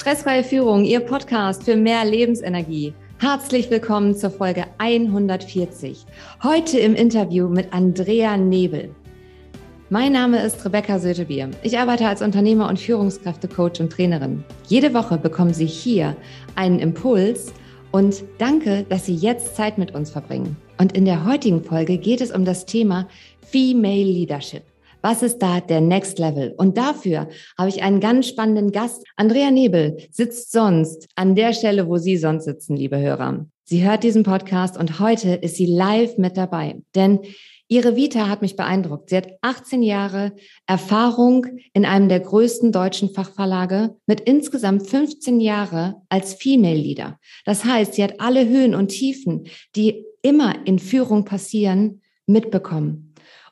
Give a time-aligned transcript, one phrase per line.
[0.00, 2.94] Stressfreie Führung, Ihr Podcast für mehr Lebensenergie.
[3.18, 6.06] Herzlich willkommen zur Folge 140.
[6.40, 8.94] Heute im Interview mit Andrea Nebel.
[9.90, 11.50] Mein Name ist Rebecca Sötebier.
[11.64, 14.44] Ich arbeite als Unternehmer und Führungskräftecoach und Trainerin.
[14.68, 16.16] Jede Woche bekommen Sie hier
[16.54, 17.52] einen Impuls
[17.90, 20.56] und danke, dass Sie jetzt Zeit mit uns verbringen.
[20.78, 23.08] Und in der heutigen Folge geht es um das Thema
[23.50, 24.62] Female Leadership.
[25.10, 26.52] Was ist da der Next Level?
[26.58, 29.06] Und dafür habe ich einen ganz spannenden Gast.
[29.16, 33.46] Andrea Nebel sitzt sonst an der Stelle, wo Sie sonst sitzen, liebe Hörer.
[33.64, 36.82] Sie hört diesen Podcast und heute ist sie live mit dabei.
[36.94, 37.20] Denn
[37.68, 39.08] Ihre Vita hat mich beeindruckt.
[39.08, 40.32] Sie hat 18 Jahre
[40.66, 47.18] Erfahrung in einem der größten deutschen Fachverlage mit insgesamt 15 Jahre als Female Leader.
[47.46, 49.44] Das heißt, sie hat alle Höhen und Tiefen,
[49.74, 53.07] die immer in Führung passieren, mitbekommen.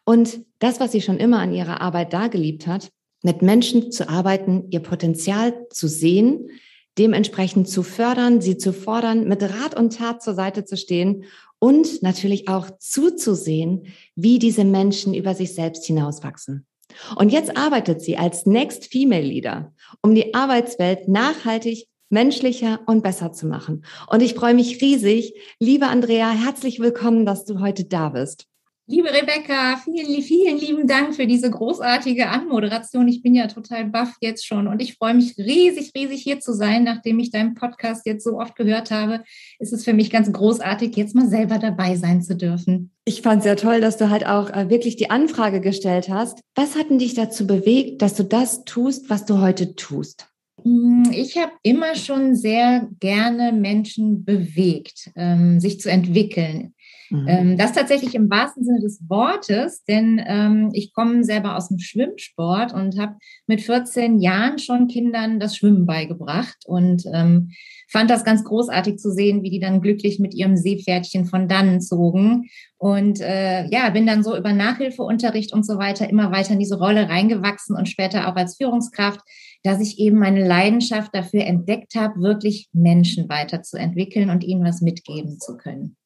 [0.06, 2.91] Und das, was sie schon immer an ihrer Arbeit dargeliebt hat,
[3.23, 6.48] mit Menschen zu arbeiten, ihr Potenzial zu sehen,
[6.97, 11.25] dementsprechend zu fördern, sie zu fordern, mit Rat und Tat zur Seite zu stehen
[11.58, 16.66] und natürlich auch zuzusehen, wie diese Menschen über sich selbst hinauswachsen.
[17.16, 23.33] Und jetzt arbeitet sie als Next Female Leader, um die Arbeitswelt nachhaltig menschlicher und besser
[23.33, 23.84] zu machen.
[24.09, 25.34] Und ich freue mich riesig.
[25.59, 28.47] Liebe Andrea, herzlich willkommen, dass du heute da bist.
[28.89, 33.09] Liebe Rebecca, vielen, vielen lieben Dank für diese großartige Anmoderation.
[33.09, 36.53] Ich bin ja total baff jetzt schon und ich freue mich riesig, riesig hier zu
[36.53, 36.84] sein.
[36.84, 39.25] Nachdem ich deinen Podcast jetzt so oft gehört habe,
[39.59, 42.93] ist es für mich ganz großartig, jetzt mal selber dabei sein zu dürfen.
[43.05, 46.39] Ich fand es ja toll, dass du halt auch äh, wirklich die Anfrage gestellt hast.
[46.55, 50.28] Was hat denn dich dazu bewegt, dass du das tust, was du heute tust?
[50.62, 56.75] Mm, ich habe immer schon sehr gerne Menschen bewegt, ähm, sich zu entwickeln.
[57.11, 57.29] Mhm.
[57.29, 61.79] Ähm, das tatsächlich im wahrsten Sinne des Wortes, denn ähm, ich komme selber aus dem
[61.79, 67.51] Schwimmsport und habe mit 14 Jahren schon Kindern das Schwimmen beigebracht und ähm,
[67.89, 71.81] fand das ganz großartig zu sehen, wie die dann glücklich mit ihrem Seepferdchen von dannen
[71.81, 72.49] zogen.
[72.78, 76.78] Und äh, ja, bin dann so über Nachhilfeunterricht und so weiter immer weiter in diese
[76.78, 79.21] Rolle reingewachsen und später auch als Führungskraft,
[79.62, 85.39] dass ich eben meine Leidenschaft dafür entdeckt habe, wirklich Menschen weiterzuentwickeln und ihnen was mitgeben
[85.39, 85.97] zu können.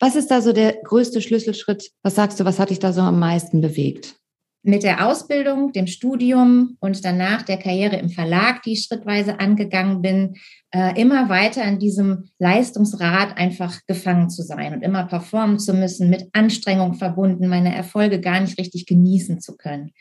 [0.00, 1.90] Was ist da so der größte Schlüsselschritt?
[2.02, 4.16] Was sagst du, was hat dich da so am meisten bewegt?
[4.64, 10.02] Mit der Ausbildung, dem Studium und danach der Karriere im Verlag, die ich schrittweise angegangen
[10.02, 10.34] bin,
[10.72, 16.10] äh, immer weiter in diesem Leistungsrad einfach gefangen zu sein und immer performen zu müssen,
[16.10, 19.92] mit Anstrengung verbunden, meine Erfolge gar nicht richtig genießen zu können.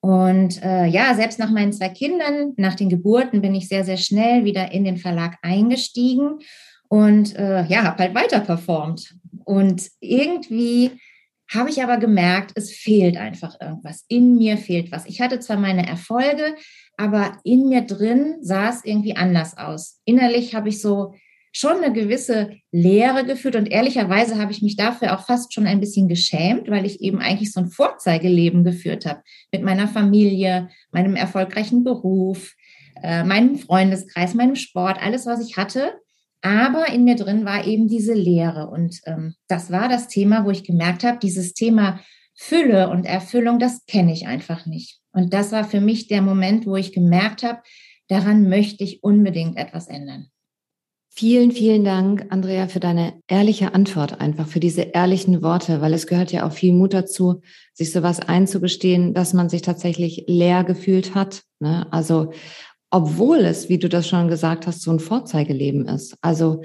[0.00, 3.96] Und äh, ja, selbst nach meinen zwei Kindern, nach den Geburten, bin ich sehr, sehr
[3.96, 6.40] schnell wieder in den Verlag eingestiegen
[6.92, 9.14] und äh, ja, habe halt weiter performt.
[9.46, 10.90] Und irgendwie
[11.50, 14.04] habe ich aber gemerkt, es fehlt einfach irgendwas.
[14.08, 15.06] In mir fehlt was.
[15.06, 16.54] Ich hatte zwar meine Erfolge,
[16.98, 20.02] aber in mir drin sah es irgendwie anders aus.
[20.04, 21.14] Innerlich habe ich so
[21.50, 25.80] schon eine gewisse Leere geführt und ehrlicherweise habe ich mich dafür auch fast schon ein
[25.80, 31.16] bisschen geschämt, weil ich eben eigentlich so ein Vorzeigeleben geführt habe mit meiner Familie, meinem
[31.16, 32.54] erfolgreichen Beruf,
[33.02, 35.94] äh, meinem Freundeskreis, meinem Sport, alles, was ich hatte.
[36.42, 38.68] Aber in mir drin war eben diese Leere.
[38.68, 42.00] Und ähm, das war das Thema, wo ich gemerkt habe, dieses Thema
[42.34, 45.00] Fülle und Erfüllung, das kenne ich einfach nicht.
[45.12, 47.60] Und das war für mich der Moment, wo ich gemerkt habe,
[48.08, 50.28] daran möchte ich unbedingt etwas ändern.
[51.14, 56.06] Vielen, vielen Dank, Andrea, für deine ehrliche Antwort einfach, für diese ehrlichen Worte, weil es
[56.06, 57.42] gehört ja auch viel Mut dazu,
[57.74, 61.42] sich sowas einzugestehen, dass man sich tatsächlich leer gefühlt hat.
[61.60, 61.86] Ne?
[61.92, 62.32] Also
[62.92, 66.14] obwohl es, wie du das schon gesagt hast, so ein Vorzeigeleben ist.
[66.20, 66.62] Also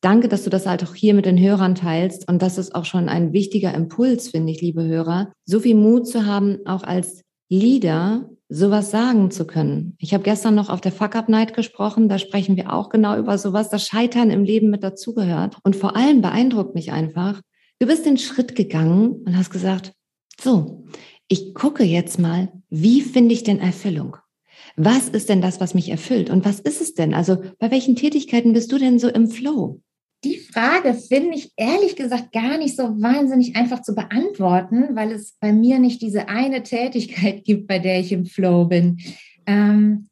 [0.00, 2.28] danke, dass du das halt auch hier mit den Hörern teilst.
[2.28, 6.08] Und das ist auch schon ein wichtiger Impuls, finde ich, liebe Hörer, so viel Mut
[6.08, 9.94] zu haben, auch als Leader sowas sagen zu können.
[9.98, 13.16] Ich habe gestern noch auf der Fuck Up Night gesprochen, da sprechen wir auch genau
[13.16, 15.58] über sowas, das Scheitern im Leben mit dazugehört.
[15.62, 17.40] Und vor allem beeindruckt mich einfach,
[17.78, 19.92] du bist den Schritt gegangen und hast gesagt,
[20.40, 20.86] so,
[21.28, 24.16] ich gucke jetzt mal, wie finde ich denn Erfüllung?
[24.80, 26.30] Was ist denn das, was mich erfüllt?
[26.30, 27.12] Und was ist es denn?
[27.12, 29.80] Also bei welchen Tätigkeiten bist du denn so im Flow?
[30.22, 35.36] Die Frage finde ich ehrlich gesagt gar nicht so wahnsinnig einfach zu beantworten, weil es
[35.40, 39.00] bei mir nicht diese eine Tätigkeit gibt, bei der ich im Flow bin.
[39.46, 40.08] Ähm,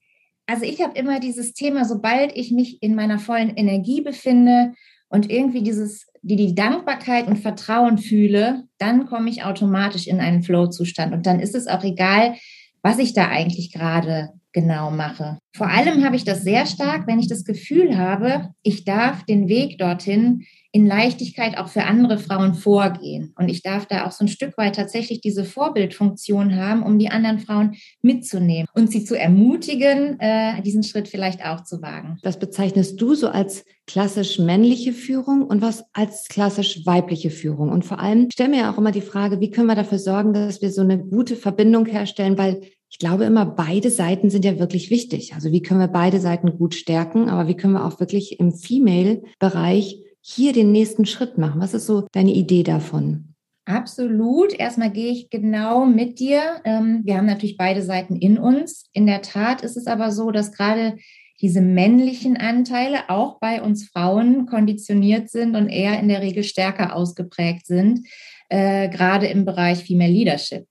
[0.46, 4.74] also ich habe immer dieses Thema, sobald ich mich in meiner vollen Energie befinde
[5.08, 10.42] und irgendwie dieses, die, die Dankbarkeit und Vertrauen fühle, dann komme ich automatisch in einen
[10.42, 11.12] Flow-Zustand.
[11.12, 12.34] Und dann ist es auch egal,
[12.82, 15.38] was ich da eigentlich gerade genau mache.
[15.54, 19.48] Vor allem habe ich das sehr stark, wenn ich das Gefühl habe, ich darf den
[19.48, 23.34] Weg dorthin in Leichtigkeit auch für andere Frauen vorgehen.
[23.38, 27.10] Und ich darf da auch so ein Stück weit tatsächlich diese Vorbildfunktion haben, um die
[27.10, 32.18] anderen Frauen mitzunehmen und sie zu ermutigen, äh, diesen Schritt vielleicht auch zu wagen.
[32.22, 37.70] Das bezeichnest du so als klassisch männliche Führung und was als klassisch weibliche Führung.
[37.70, 40.32] Und vor allem stellen wir ja auch immer die Frage, wie können wir dafür sorgen,
[40.32, 44.58] dass wir so eine gute Verbindung herstellen, weil ich glaube immer, beide Seiten sind ja
[44.58, 45.34] wirklich wichtig.
[45.34, 48.52] Also wie können wir beide Seiten gut stärken, aber wie können wir auch wirklich im
[48.52, 51.60] Female-Bereich hier den nächsten Schritt machen?
[51.60, 53.34] Was ist so deine Idee davon?
[53.64, 54.52] Absolut.
[54.52, 56.60] Erstmal gehe ich genau mit dir.
[56.64, 58.88] Ähm, wir haben natürlich beide Seiten in uns.
[58.92, 60.96] In der Tat ist es aber so, dass gerade
[61.40, 66.94] diese männlichen Anteile auch bei uns Frauen konditioniert sind und eher in der Regel stärker
[66.94, 68.06] ausgeprägt sind,
[68.48, 70.66] äh, gerade im Bereich Female Leadership.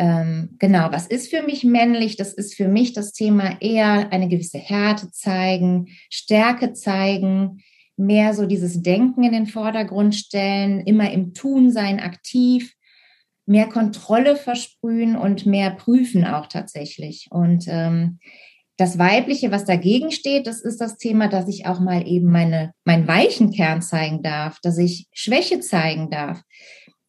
[0.00, 2.16] Ähm, genau, was ist für mich männlich?
[2.16, 7.58] Das ist für mich das Thema eher eine gewisse Härte zeigen, Stärke zeigen,
[7.98, 12.72] mehr so dieses Denken in den Vordergrund stellen, immer im Tun sein, aktiv,
[13.44, 17.28] mehr Kontrolle versprühen und mehr prüfen auch tatsächlich.
[17.30, 18.20] Und ähm,
[18.78, 22.72] das Weibliche, was dagegen steht, das ist das Thema, dass ich auch mal eben meine,
[22.86, 26.40] meinen weichen Kern zeigen darf, dass ich Schwäche zeigen darf,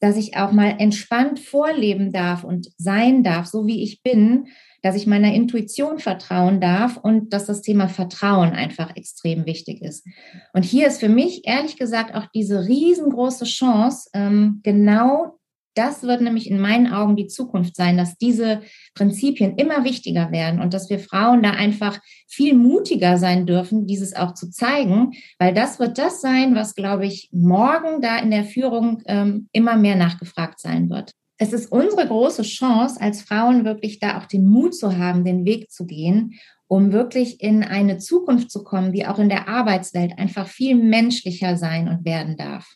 [0.01, 4.47] dass ich auch mal entspannt vorleben darf und sein darf, so wie ich bin,
[4.81, 10.05] dass ich meiner Intuition vertrauen darf und dass das Thema Vertrauen einfach extrem wichtig ist.
[10.53, 15.37] Und hier ist für mich ehrlich gesagt auch diese riesengroße Chance, ähm, genau
[15.73, 18.61] das wird nämlich in meinen Augen die Zukunft sein, dass diese
[18.93, 24.15] Prinzipien immer wichtiger werden und dass wir Frauen da einfach viel mutiger sein dürfen, dieses
[24.15, 28.43] auch zu zeigen, weil das wird das sein, was, glaube ich, morgen da in der
[28.43, 31.11] Führung ähm, immer mehr nachgefragt sein wird.
[31.37, 35.43] Es ist unsere große Chance, als Frauen wirklich da auch den Mut zu haben, den
[35.43, 36.33] Weg zu gehen,
[36.67, 41.57] um wirklich in eine Zukunft zu kommen, die auch in der Arbeitswelt einfach viel menschlicher
[41.57, 42.69] sein und werden darf.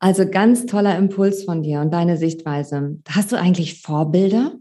[0.00, 3.00] Also ganz toller Impuls von dir und deine Sichtweise.
[3.08, 4.52] Hast du eigentlich Vorbilder?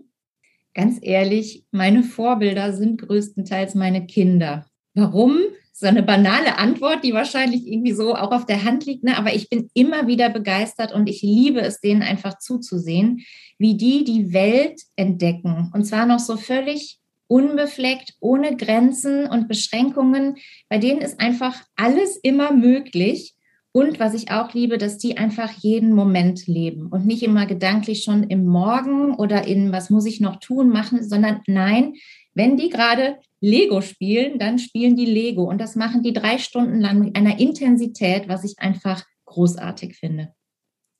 [0.73, 4.65] Ganz ehrlich, meine Vorbilder sind größtenteils meine Kinder.
[4.93, 5.37] Warum?
[5.73, 9.15] So eine banale Antwort, die wahrscheinlich irgendwie so auch auf der Hand liegt, ne?
[9.15, 13.23] aber ich bin immer wieder begeistert und ich liebe es, denen einfach zuzusehen,
[13.59, 15.71] wie die die Welt entdecken.
[15.73, 20.37] Und zwar noch so völlig unbefleckt, ohne Grenzen und Beschränkungen.
[20.69, 23.35] Bei denen ist einfach alles immer möglich.
[23.73, 28.03] Und was ich auch liebe, dass die einfach jeden Moment leben und nicht immer gedanklich
[28.03, 31.93] schon im Morgen oder in was muss ich noch tun machen, sondern nein,
[32.33, 36.79] wenn die gerade Lego spielen, dann spielen die Lego und das machen die drei Stunden
[36.79, 40.33] lang mit einer Intensität, was ich einfach großartig finde.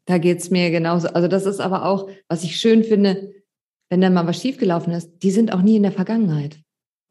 [0.05, 1.07] Da geht es mir genauso.
[1.09, 3.31] Also das ist aber auch, was ich schön finde,
[3.89, 6.59] wenn da mal was schiefgelaufen ist, die sind auch nie in der Vergangenheit.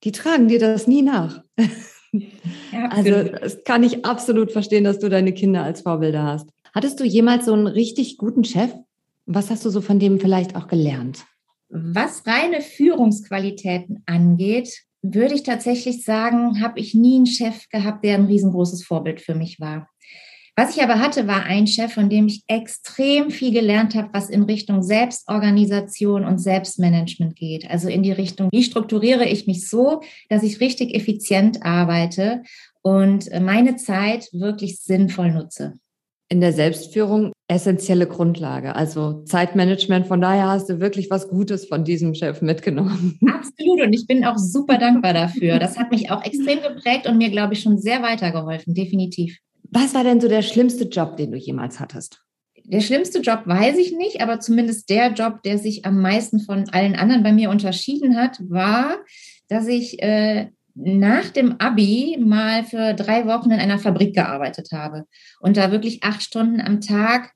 [0.05, 1.43] Die tragen dir das nie nach.
[2.13, 2.29] Ja,
[2.91, 6.49] also das kann ich absolut verstehen, dass du deine Kinder als Vorbilder hast.
[6.75, 8.71] Hattest du jemals so einen richtig guten Chef?
[9.27, 11.25] Was hast du so von dem vielleicht auch gelernt?
[11.69, 18.15] Was reine Führungsqualitäten angeht, würde ich tatsächlich sagen, habe ich nie einen Chef gehabt, der
[18.15, 19.89] ein riesengroßes Vorbild für mich war.
[20.59, 24.31] Was ich aber hatte, war ein Chef, von dem ich extrem viel gelernt habe, was
[24.31, 27.71] in Richtung Selbstorganisation und Selbstmanagement geht.
[27.71, 30.01] Also in die Richtung, wie strukturiere ich mich so,
[30.31, 32.43] dass ich richtig effizient arbeite
[32.81, 35.75] und meine Zeit wirklich sinnvoll nutze.
[36.31, 40.07] In der Selbstführung essentielle Grundlage, also Zeitmanagement.
[40.07, 43.19] Von daher hast du wirklich was Gutes von diesem Chef mitgenommen.
[43.29, 45.59] Absolut und ich bin auch super dankbar dafür.
[45.59, 49.39] Das hat mich auch extrem geprägt und mir, glaube ich, schon sehr weitergeholfen, definitiv.
[49.79, 52.23] Was war denn so der schlimmste Job, den du jemals hattest?
[52.65, 56.67] Der schlimmste Job weiß ich nicht, aber zumindest der Job, der sich am meisten von
[56.71, 58.97] allen anderen bei mir unterschieden hat, war,
[59.49, 65.05] dass ich äh, nach dem Abi mal für drei Wochen in einer Fabrik gearbeitet habe
[65.41, 67.33] und da wirklich acht Stunden am Tag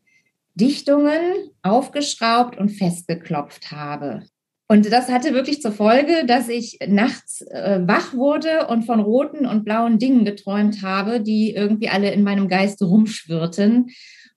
[0.54, 4.25] Dichtungen aufgeschraubt und festgeklopft habe.
[4.71, 9.45] Und das hatte wirklich zur Folge, dass ich nachts äh, wach wurde und von roten
[9.45, 13.89] und blauen Dingen geträumt habe, die irgendwie alle in meinem Geist rumschwirrten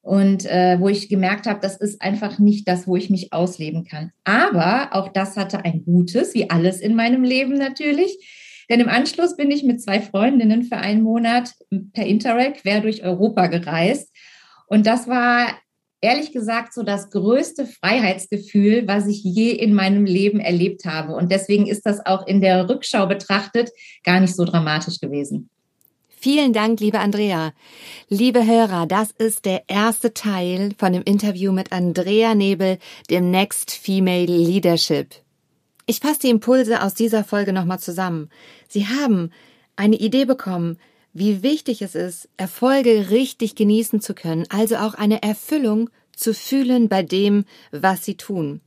[0.01, 3.83] und äh, wo ich gemerkt habe, das ist einfach nicht das, wo ich mich ausleben
[3.83, 4.11] kann.
[4.23, 8.17] Aber auch das hatte ein Gutes, wie alles in meinem Leben natürlich.
[8.71, 11.53] Denn im Anschluss bin ich mit zwei Freundinnen für einen Monat
[11.93, 14.11] per Interrail quer durch Europa gereist.
[14.65, 15.53] Und das war
[16.03, 21.15] ehrlich gesagt so das größte Freiheitsgefühl, was ich je in meinem Leben erlebt habe.
[21.15, 23.71] Und deswegen ist das auch in der Rückschau betrachtet
[24.03, 25.49] gar nicht so dramatisch gewesen.
[26.09, 27.53] Vielen Dank, liebe Andrea.
[28.09, 32.77] Liebe Hörer, das ist der erste Teil von dem Interview mit Andrea Nebel,
[33.09, 35.15] dem Next Female Leadership.
[35.85, 38.29] Ich fasse die Impulse aus dieser Folge nochmal zusammen.
[38.69, 39.31] Sie haben
[39.75, 40.77] eine Idee bekommen,
[41.13, 46.89] wie wichtig es ist, Erfolge richtig genießen zu können, also auch eine Erfüllung zu fühlen
[46.89, 48.61] bei dem, was sie tun.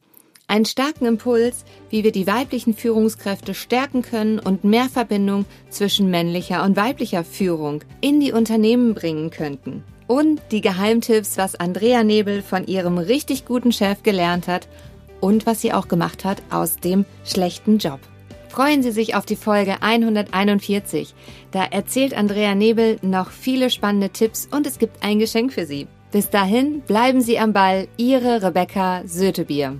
[0.49, 6.62] Einen starken Impuls, wie wir die weiblichen Führungskräfte stärken können und mehr Verbindung zwischen männlicher
[6.62, 9.83] und weiblicher Führung in die Unternehmen bringen könnten.
[10.07, 14.69] Und die Geheimtipps, was Andrea Nebel von ihrem richtig guten Chef gelernt hat
[15.21, 17.99] und was sie auch gemacht hat aus dem schlechten Job.
[18.57, 21.15] Freuen Sie sich auf die Folge 141.
[21.51, 25.89] Da erzählt Andrea Nebel noch viele spannende Tipps und es gibt ein Geschenk für Sie.
[26.11, 29.77] Bis dahin bleiben Sie am Ball, Ihre Rebecca Sötebier.